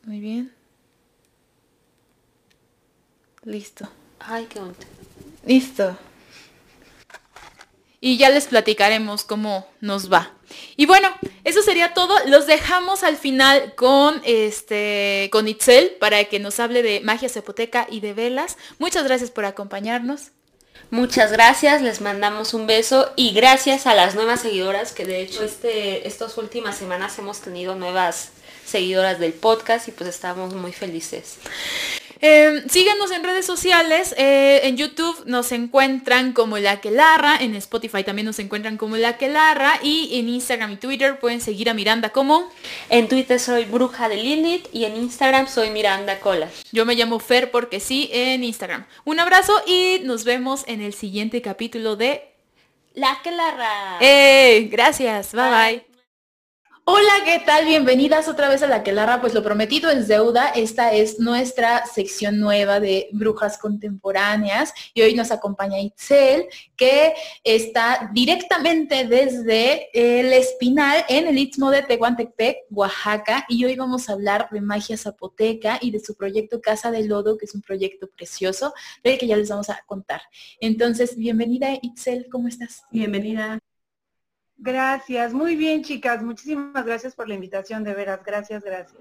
[0.05, 0.53] Muy bien.
[3.45, 3.89] Listo.
[4.19, 4.87] Ay, qué bonito.
[5.47, 5.97] Listo
[8.01, 10.33] y ya les platicaremos cómo nos va.
[10.77, 11.09] Y bueno,
[11.45, 12.15] eso sería todo.
[12.27, 17.87] Los dejamos al final con este con Itzel para que nos hable de magia zapoteca
[17.91, 18.57] y de velas.
[18.79, 20.33] Muchas gracias por acompañarnos.
[20.91, 25.45] Muchas gracias, les mandamos un beso y gracias a las nuevas seguidoras que de hecho
[25.45, 28.31] este, estas últimas semanas hemos tenido nuevas
[28.67, 31.37] seguidoras del podcast y pues estamos muy felices.
[32.23, 38.05] Em, síganos en redes sociales, eh, en YouTube nos encuentran como La Quelarra, en Spotify
[38.05, 42.11] también nos encuentran como La Quelarra y en Instagram y Twitter pueden seguir a Miranda
[42.11, 42.51] como...
[42.91, 46.49] En Twitter soy Bruja de Lilith y en Instagram soy Miranda Cola.
[46.73, 48.85] Yo me llamo Fer porque sí en Instagram.
[49.05, 52.35] Un abrazo y nos vemos en el siguiente capítulo de
[52.95, 53.97] La Quelarra.
[54.01, 54.69] ¡Eh!
[54.71, 55.51] Gracias, bye.
[55.51, 55.90] bye.
[56.93, 57.67] Hola, ¿qué tal?
[57.67, 59.21] Bienvenidas otra vez a La Quelarra.
[59.21, 60.49] Pues lo prometido es deuda.
[60.49, 68.11] Esta es nuestra sección nueva de brujas contemporáneas y hoy nos acompaña Itzel, que está
[68.13, 73.47] directamente desde el Espinal en el Istmo de Tehuantepec, Oaxaca.
[73.49, 77.39] Y hoy vamos a hablar de magia zapoteca y de su proyecto Casa de Lodo,
[77.39, 78.75] que es un proyecto precioso
[79.05, 80.23] del que ya les vamos a contar.
[80.59, 82.83] Entonces, bienvenida Itzel, ¿cómo estás?
[82.91, 83.61] Bienvenida.
[84.63, 89.01] Gracias, muy bien chicas, muchísimas gracias por la invitación, de veras, gracias, gracias.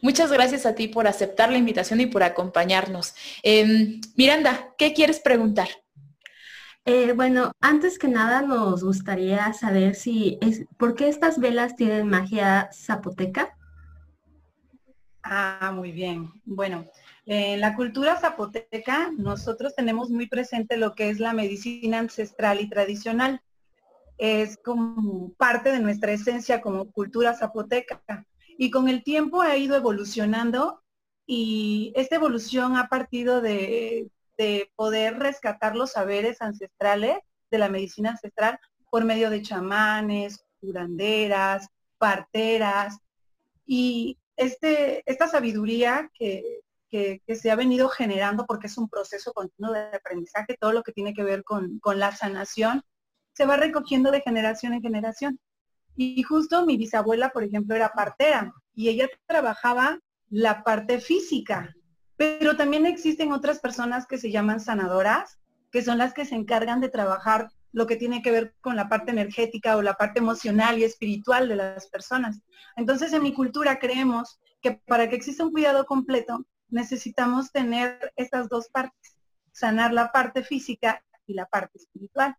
[0.00, 3.14] Muchas gracias a ti por aceptar la invitación y por acompañarnos.
[3.44, 5.68] Em, Miranda, ¿qué quieres preguntar?
[6.84, 12.08] Eh, bueno, antes que nada nos gustaría saber si es, ¿por qué estas velas tienen
[12.08, 13.56] magia zapoteca?
[15.22, 16.32] Ah, muy bien.
[16.44, 16.84] Bueno,
[17.26, 22.68] en la cultura zapoteca nosotros tenemos muy presente lo que es la medicina ancestral y
[22.68, 23.40] tradicional
[24.18, 28.02] es como parte de nuestra esencia como cultura zapoteca.
[28.56, 30.82] Y con el tiempo ha ido evolucionando
[31.26, 34.10] y esta evolución ha partido de,
[34.76, 37.18] poder rescatar los saberes ancestrales
[37.50, 38.58] de la medicina ancestral
[38.90, 42.98] por medio de chamanes, curanderas, parteras.
[43.64, 46.60] Y este, esta sabiduría que,
[47.34, 51.12] se ha venido generando porque es un proceso continuo de aprendizaje, todo lo que tiene
[51.12, 52.84] que ver con, con la sanación,
[53.34, 55.38] se va recogiendo de generación en generación.
[55.96, 59.98] Y justo mi bisabuela, por ejemplo, era partera y ella trabajaba
[60.30, 61.74] la parte física,
[62.16, 65.38] pero también existen otras personas que se llaman sanadoras,
[65.70, 68.88] que son las que se encargan de trabajar lo que tiene que ver con la
[68.88, 72.40] parte energética o la parte emocional y espiritual de las personas.
[72.76, 78.48] Entonces, en mi cultura creemos que para que exista un cuidado completo, necesitamos tener estas
[78.48, 79.16] dos partes,
[79.52, 82.36] sanar la parte física y la parte espiritual.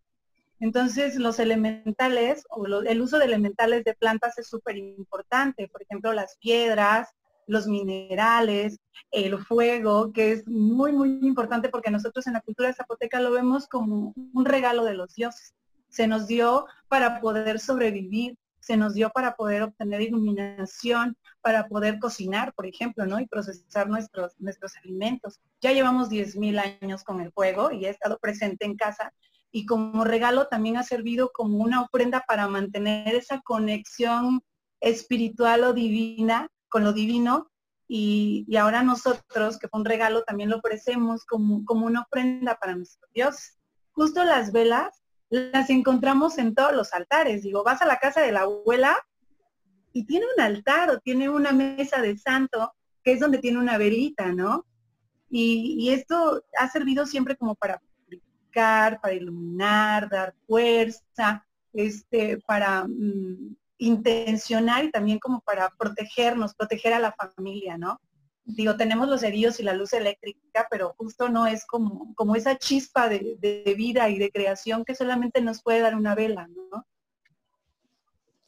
[0.60, 5.68] Entonces, los elementales o el uso de elementales de plantas es súper importante.
[5.68, 7.10] Por ejemplo, las piedras,
[7.48, 8.80] los minerales,
[9.12, 13.68] el fuego, que es muy, muy importante porque nosotros en la cultura zapoteca lo vemos
[13.68, 15.54] como un regalo de los dioses.
[15.90, 22.00] Se nos dio para poder sobrevivir, se nos dio para poder obtener iluminación, para poder
[22.00, 23.20] cocinar, por ejemplo, ¿no?
[23.20, 25.40] Y procesar nuestros, nuestros alimentos.
[25.62, 29.14] Ya llevamos 10.000 años con el fuego y he estado presente en casa
[29.56, 34.44] y como regalo también ha servido como una ofrenda para mantener esa conexión
[34.82, 37.50] espiritual o divina con lo divino
[37.88, 42.76] y, ahora nosotros, que fue un regalo, también lo ofrecemos como, como una ofrenda para
[42.76, 43.58] nuestro Dios.
[43.94, 47.44] Justo las velas las encontramos en todos los altares.
[47.44, 48.98] Digo, vas a la casa de la abuela
[49.94, 53.78] y tiene un altar o tiene una mesa de santo, que es donde tiene una
[53.78, 54.66] velita, ¿no?
[55.30, 57.80] Y, y esto ha servido siempre como para
[59.02, 67.00] para iluminar, dar fuerza, este, para mm, intencionar y también como para protegernos, proteger a
[67.00, 68.00] la familia, ¿no?
[68.46, 72.58] Digo, tenemos los cerillos y la luz eléctrica, pero justo no es como, como esa
[72.58, 76.86] chispa de vida y de creación que solamente nos puede dar una vela, ¿no?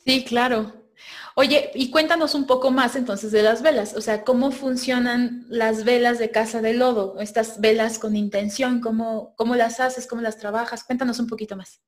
[0.06, 0.87] Sí, claro.
[1.36, 5.84] Oye, y cuéntanos un poco más entonces de las velas, o sea, cómo funcionan las
[5.84, 10.38] velas de Casa de Lodo, estas velas con intención, cómo, cómo las haces, cómo las
[10.38, 11.82] trabajas, cuéntanos un poquito más.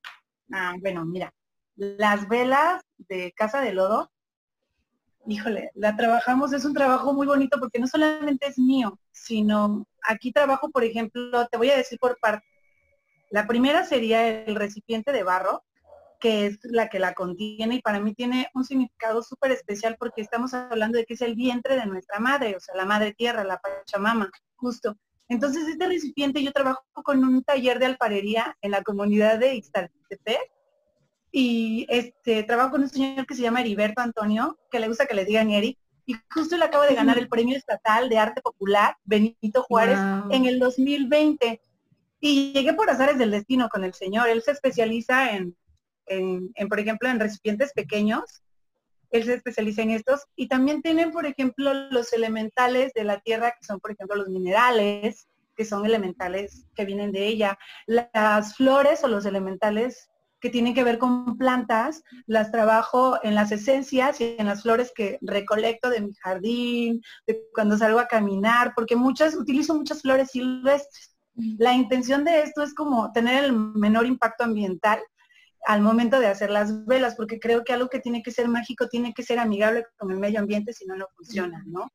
[0.52, 1.32] Ah, bueno, mira,
[1.76, 4.10] las velas de Casa de Lodo,
[5.26, 10.32] híjole, la trabajamos, es un trabajo muy bonito porque no solamente es mío, sino aquí
[10.32, 12.46] trabajo, por ejemplo, te voy a decir por parte.
[13.30, 15.64] La primera sería el recipiente de barro,
[16.20, 20.20] que es la que la contiene y para mí tiene un significado súper especial porque
[20.20, 23.42] estamos hablando de que es el vientre de nuestra madre, o sea, la madre tierra,
[23.42, 24.96] la Pachamama, justo.
[25.28, 30.40] Entonces, este recipiente yo trabajo con un taller de alfarería en la comunidad de Ixtaltepec
[31.32, 35.14] y este trabajo con un señor que se llama Heriberto Antonio, que le gusta que
[35.14, 38.96] le digan Eric, y justo le acabo de ganar el Premio Estatal de Arte Popular
[39.04, 39.98] Benito Juárez
[40.30, 41.60] en el 2020.
[42.18, 44.28] Y llegué por azares del destino con el señor.
[44.28, 45.56] Él se especializa en
[46.10, 48.42] en, por ejemplo, en recipientes pequeños.
[49.10, 50.26] Él se especializa en estos.
[50.36, 54.28] Y también tienen, por ejemplo, los elementales de la tierra, que son, por ejemplo, los
[54.28, 57.58] minerales, que son elementales que vienen de ella.
[57.86, 63.52] Las flores o los elementales que tienen que ver con plantas, las trabajo en las
[63.52, 68.72] esencias y en las flores que recolecto de mi jardín, de cuando salgo a caminar,
[68.74, 71.14] porque muchas, utilizo muchas flores silvestres.
[71.58, 75.00] La intención de esto es como tener el menor impacto ambiental
[75.66, 78.88] al momento de hacer las velas, porque creo que algo que tiene que ser mágico
[78.88, 81.88] tiene que ser amigable con el medio ambiente, si no, no funciona, ¿no?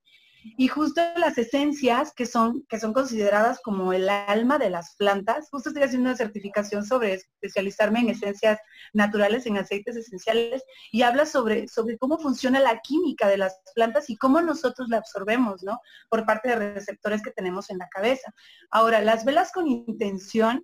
[0.57, 5.49] Y justo las esencias que son, que son consideradas como el alma de las plantas,
[5.49, 8.59] justo estoy haciendo una certificación sobre especializarme en esencias
[8.93, 14.09] naturales, en aceites esenciales, y habla sobre, sobre cómo funciona la química de las plantas
[14.09, 15.79] y cómo nosotros la absorbemos, ¿no?
[16.09, 18.31] Por parte de receptores que tenemos en la cabeza.
[18.69, 20.63] Ahora, las velas con intención,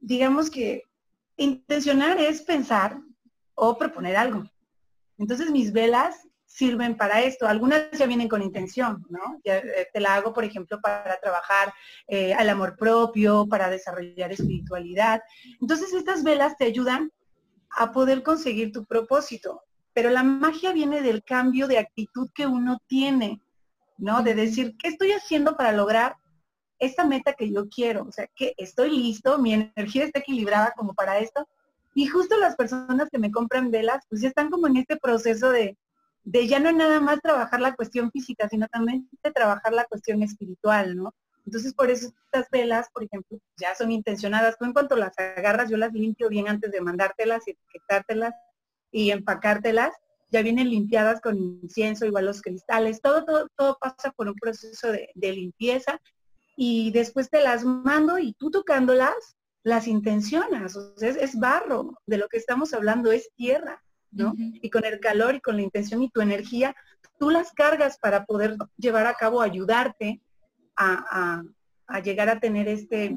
[0.00, 0.82] digamos que
[1.36, 2.98] intencionar es pensar
[3.54, 4.44] o proponer algo.
[5.18, 7.48] Entonces mis velas sirven para esto.
[7.48, 9.40] Algunas ya vienen con intención, ¿no?
[9.44, 11.72] Eh, te la hago, por ejemplo, para trabajar
[12.06, 15.20] eh, al amor propio, para desarrollar espiritualidad.
[15.60, 17.10] Entonces estas velas te ayudan
[17.70, 19.62] a poder conseguir tu propósito.
[19.92, 23.40] Pero la magia viene del cambio de actitud que uno tiene,
[23.98, 24.22] ¿no?
[24.22, 26.16] De decir, ¿qué estoy haciendo para lograr
[26.78, 28.04] esta meta que yo quiero?
[28.04, 31.48] O sea, que estoy listo, mi energía está equilibrada como para esto.
[31.94, 35.50] Y justo las personas que me compran velas, pues ya están como en este proceso
[35.50, 35.76] de,
[36.24, 40.22] de ya no nada más trabajar la cuestión física, sino también de trabajar la cuestión
[40.22, 41.14] espiritual, ¿no?
[41.46, 44.56] Entonces, por eso estas velas, por ejemplo, ya son intencionadas.
[44.58, 48.34] Tú en cuanto las agarras, yo las limpio bien antes de mandártelas y etiquetártelas
[48.90, 49.94] y empacártelas.
[50.30, 53.00] Ya vienen limpiadas con incienso, igual los cristales.
[53.02, 56.00] Todo, todo, todo pasa por un proceso de, limpieza.
[56.56, 60.76] Y después te las mando y tú tocándolas, las intencionas.
[60.76, 61.98] O sea, es, es barro.
[62.06, 63.82] De lo que estamos hablando es tierra.
[64.36, 66.74] Y con el calor y con la intención y tu energía,
[67.18, 70.20] tú las cargas para poder llevar a cabo, ayudarte
[70.76, 71.42] a,
[72.02, 73.16] llegar a tener este,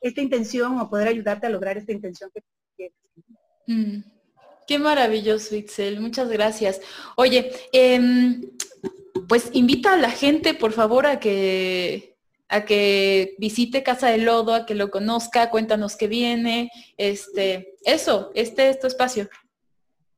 [0.00, 2.42] esta intención o poder ayudarte a lograr esta intención que
[2.76, 2.96] quieres.
[3.66, 4.02] Mm.
[4.66, 5.98] Qué maravilloso, Itzel.
[5.98, 6.80] Muchas gracias.
[7.16, 8.42] Oye, em,
[9.26, 12.17] pues invita a la gente, por favor, a que
[12.48, 18.30] a que visite Casa de Lodo, a que lo conozca, cuéntanos qué viene, este, eso,
[18.34, 19.28] este es tu espacio.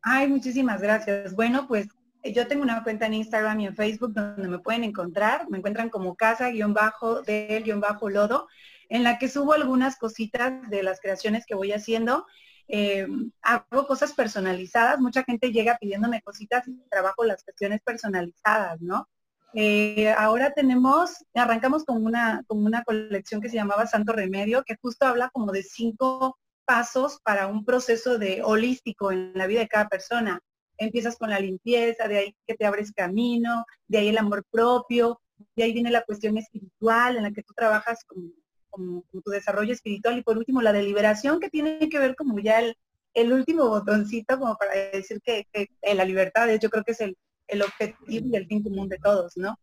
[0.03, 1.35] Ay, muchísimas gracias.
[1.35, 1.89] Bueno, pues
[2.23, 5.49] yo tengo una cuenta en Instagram y en Facebook donde me pueden encontrar.
[5.51, 8.49] Me encuentran como casa-del-lodo,
[8.89, 12.27] en la que subo algunas cositas de las creaciones que voy haciendo.
[12.69, 13.07] Eh,
[13.43, 15.01] hago cosas personalizadas.
[15.01, 19.09] Mucha gente llega pidiéndome cositas y trabajo las cuestiones personalizadas, ¿no?
[19.55, 24.77] Eh, ahora tenemos, arrancamos con una, con una colección que se llamaba Santo Remedio, que
[24.81, 29.69] justo habla como de cinco pasos para un proceso de holístico en la vida de
[29.69, 30.41] cada persona.
[30.79, 35.21] Empiezas con la limpieza, de ahí que te abres camino, de ahí el amor propio,
[35.57, 38.33] de ahí viene la cuestión espiritual en la que tú trabajas con,
[38.73, 43.33] tu desarrollo espiritual y por último la deliberación que tiene que ver como ya el,
[43.33, 45.45] último botoncito como para decir que,
[45.83, 47.17] la libertad es, yo creo que es el,
[47.63, 49.59] objetivo y el fin común de todos, ¿no?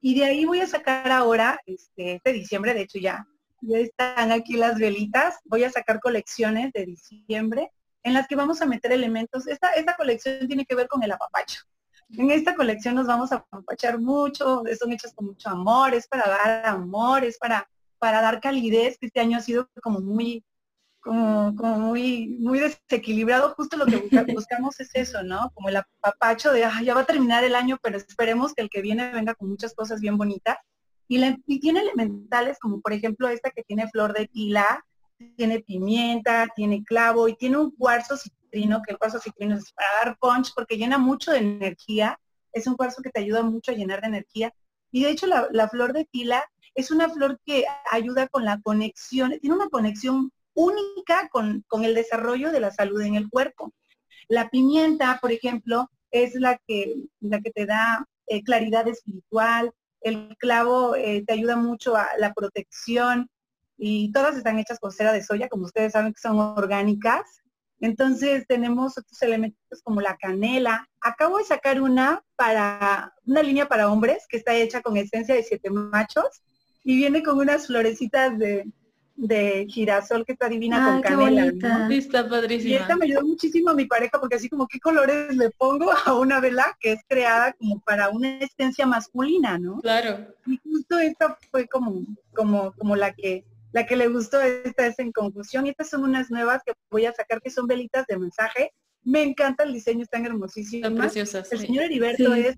[0.00, 3.26] Y de ahí voy a sacar ahora, este, este diciembre, de hecho ya
[3.60, 5.38] ya están aquí las velitas.
[5.44, 7.70] Voy a sacar colecciones de diciembre
[8.02, 9.46] en las que vamos a meter elementos.
[9.46, 11.62] Esta, esta colección tiene que ver con el apapacho.
[12.10, 16.26] En esta colección nos vamos a apapachar mucho, son hechas con mucho amor, es para
[16.26, 17.68] dar amor, es para,
[17.98, 20.42] para dar calidez, que este año ha sido como muy,
[21.08, 23.54] como, como muy, muy desequilibrado.
[23.54, 23.96] Justo lo que
[24.34, 25.50] buscamos es eso, ¿no?
[25.54, 28.82] Como el apapacho de, ya va a terminar el año, pero esperemos que el que
[28.82, 30.58] viene venga con muchas cosas bien bonitas.
[31.08, 34.84] Y, tiene elementales como por ejemplo esta que tiene flor de tila,
[35.36, 39.88] tiene pimienta, tiene clavo y tiene un cuarzo citrino, que el cuarzo citrino es para
[40.04, 42.20] dar punch porque llena mucho de energía.
[42.52, 44.52] Es un cuarzo que te ayuda mucho a llenar de energía.
[44.90, 46.44] Y de hecho la, flor de tila
[46.74, 52.50] es una flor que ayuda con la conexión, tiene una conexión única con, el desarrollo
[52.50, 53.72] de la salud en el cuerpo.
[54.28, 60.36] La pimienta, por ejemplo, es la que, la que te da eh, claridad espiritual, el
[60.38, 63.28] clavo eh, te ayuda mucho a la protección
[63.76, 67.22] y todas están hechas con cera de soya, como ustedes saben que son orgánicas.
[67.80, 70.88] Entonces tenemos otros elementos como la canela.
[71.00, 75.44] Acabo de sacar una para una línea para hombres que está hecha con esencia de
[75.44, 76.42] siete machos
[76.82, 78.64] y viene con unas florecitas de,
[79.18, 81.50] de girasol que está divina con canela.
[81.50, 81.90] ¿no?
[81.90, 82.70] Está padrísima.
[82.70, 85.90] Y esta me ayudó muchísimo a mi pareja porque así como qué colores le pongo
[86.06, 89.80] a una vela que es creada como para una esencia masculina, ¿no?
[89.80, 90.28] Claro.
[90.46, 94.98] Y justo esta fue como, como, como la que la que le gustó, esta es
[94.98, 95.66] en confusión.
[95.66, 98.72] Y estas son unas nuevas que voy a sacar que son velitas de mensaje.
[99.02, 100.90] Me encanta el diseño, están hermosísimas.
[100.92, 101.52] preciosas.
[101.52, 102.56] El señor Heriberto es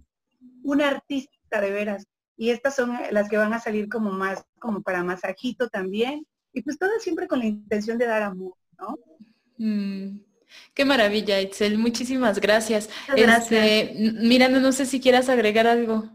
[0.63, 2.07] un artista de veras.
[2.37, 6.27] Y estas son las que van a salir como más, como para masajito también.
[6.53, 8.99] Y pues todo siempre con la intención de dar amor, ¿no?
[9.59, 10.21] Mm,
[10.75, 11.79] Qué maravilla, Itzel.
[11.79, 12.91] Muchísimas gracias.
[13.17, 16.09] Este, Miranda, no sé si quieras agregar algo.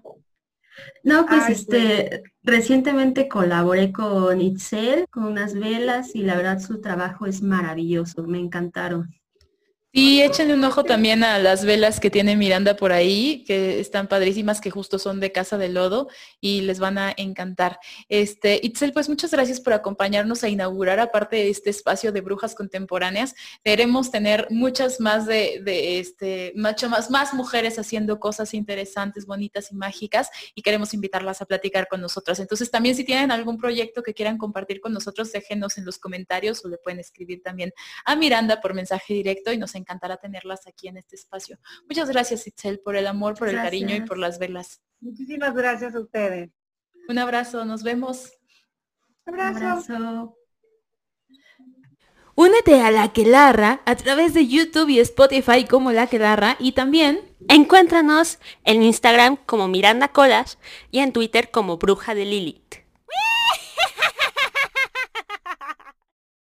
[1.04, 7.26] No, pues este, recientemente colaboré con Itzel, con unas velas y la verdad su trabajo
[7.26, 9.16] es maravilloso, me encantaron.
[9.98, 14.10] Y échenle un ojo también a las velas que tiene Miranda por ahí, que están
[14.10, 16.10] padrísimas, que justo son de Casa de Lodo
[16.42, 17.80] y les van a encantar.
[18.10, 22.56] Este, Itzel, pues muchas gracias por acompañarnos a inaugurar, aparte de este espacio de brujas
[22.56, 23.36] contemporáneas.
[23.64, 25.64] Queremos tener muchas más de,
[25.98, 31.46] este, mucho más, más mujeres haciendo cosas interesantes, bonitas y mágicas y queremos invitarlas a
[31.46, 32.42] platicar con nosotras.
[32.42, 36.66] Entonces también si tienen algún proyecto que quieran compartir con nosotros, déjenos en los comentarios
[36.66, 37.72] o le pueden escribir también
[38.04, 39.85] a Miranda por mensaje directo y nos encantará
[40.22, 41.58] tenerlas aquí en este espacio.
[41.88, 44.82] Muchas gracias, Itzel, por el amor, por el cariño y por las velas.
[45.00, 46.52] Muchísimas gracias a ustedes.
[47.08, 48.32] Un abrazo, nos vemos.
[49.26, 50.38] Un abrazo.
[52.38, 57.22] Únete a La Quelarra a través de YouTube y Spotify como La Quelarra y también
[57.48, 60.58] encuéntranos en Instagram como Miranda Colas
[60.92, 62.85] y en Twitter como Bruja de Lilith.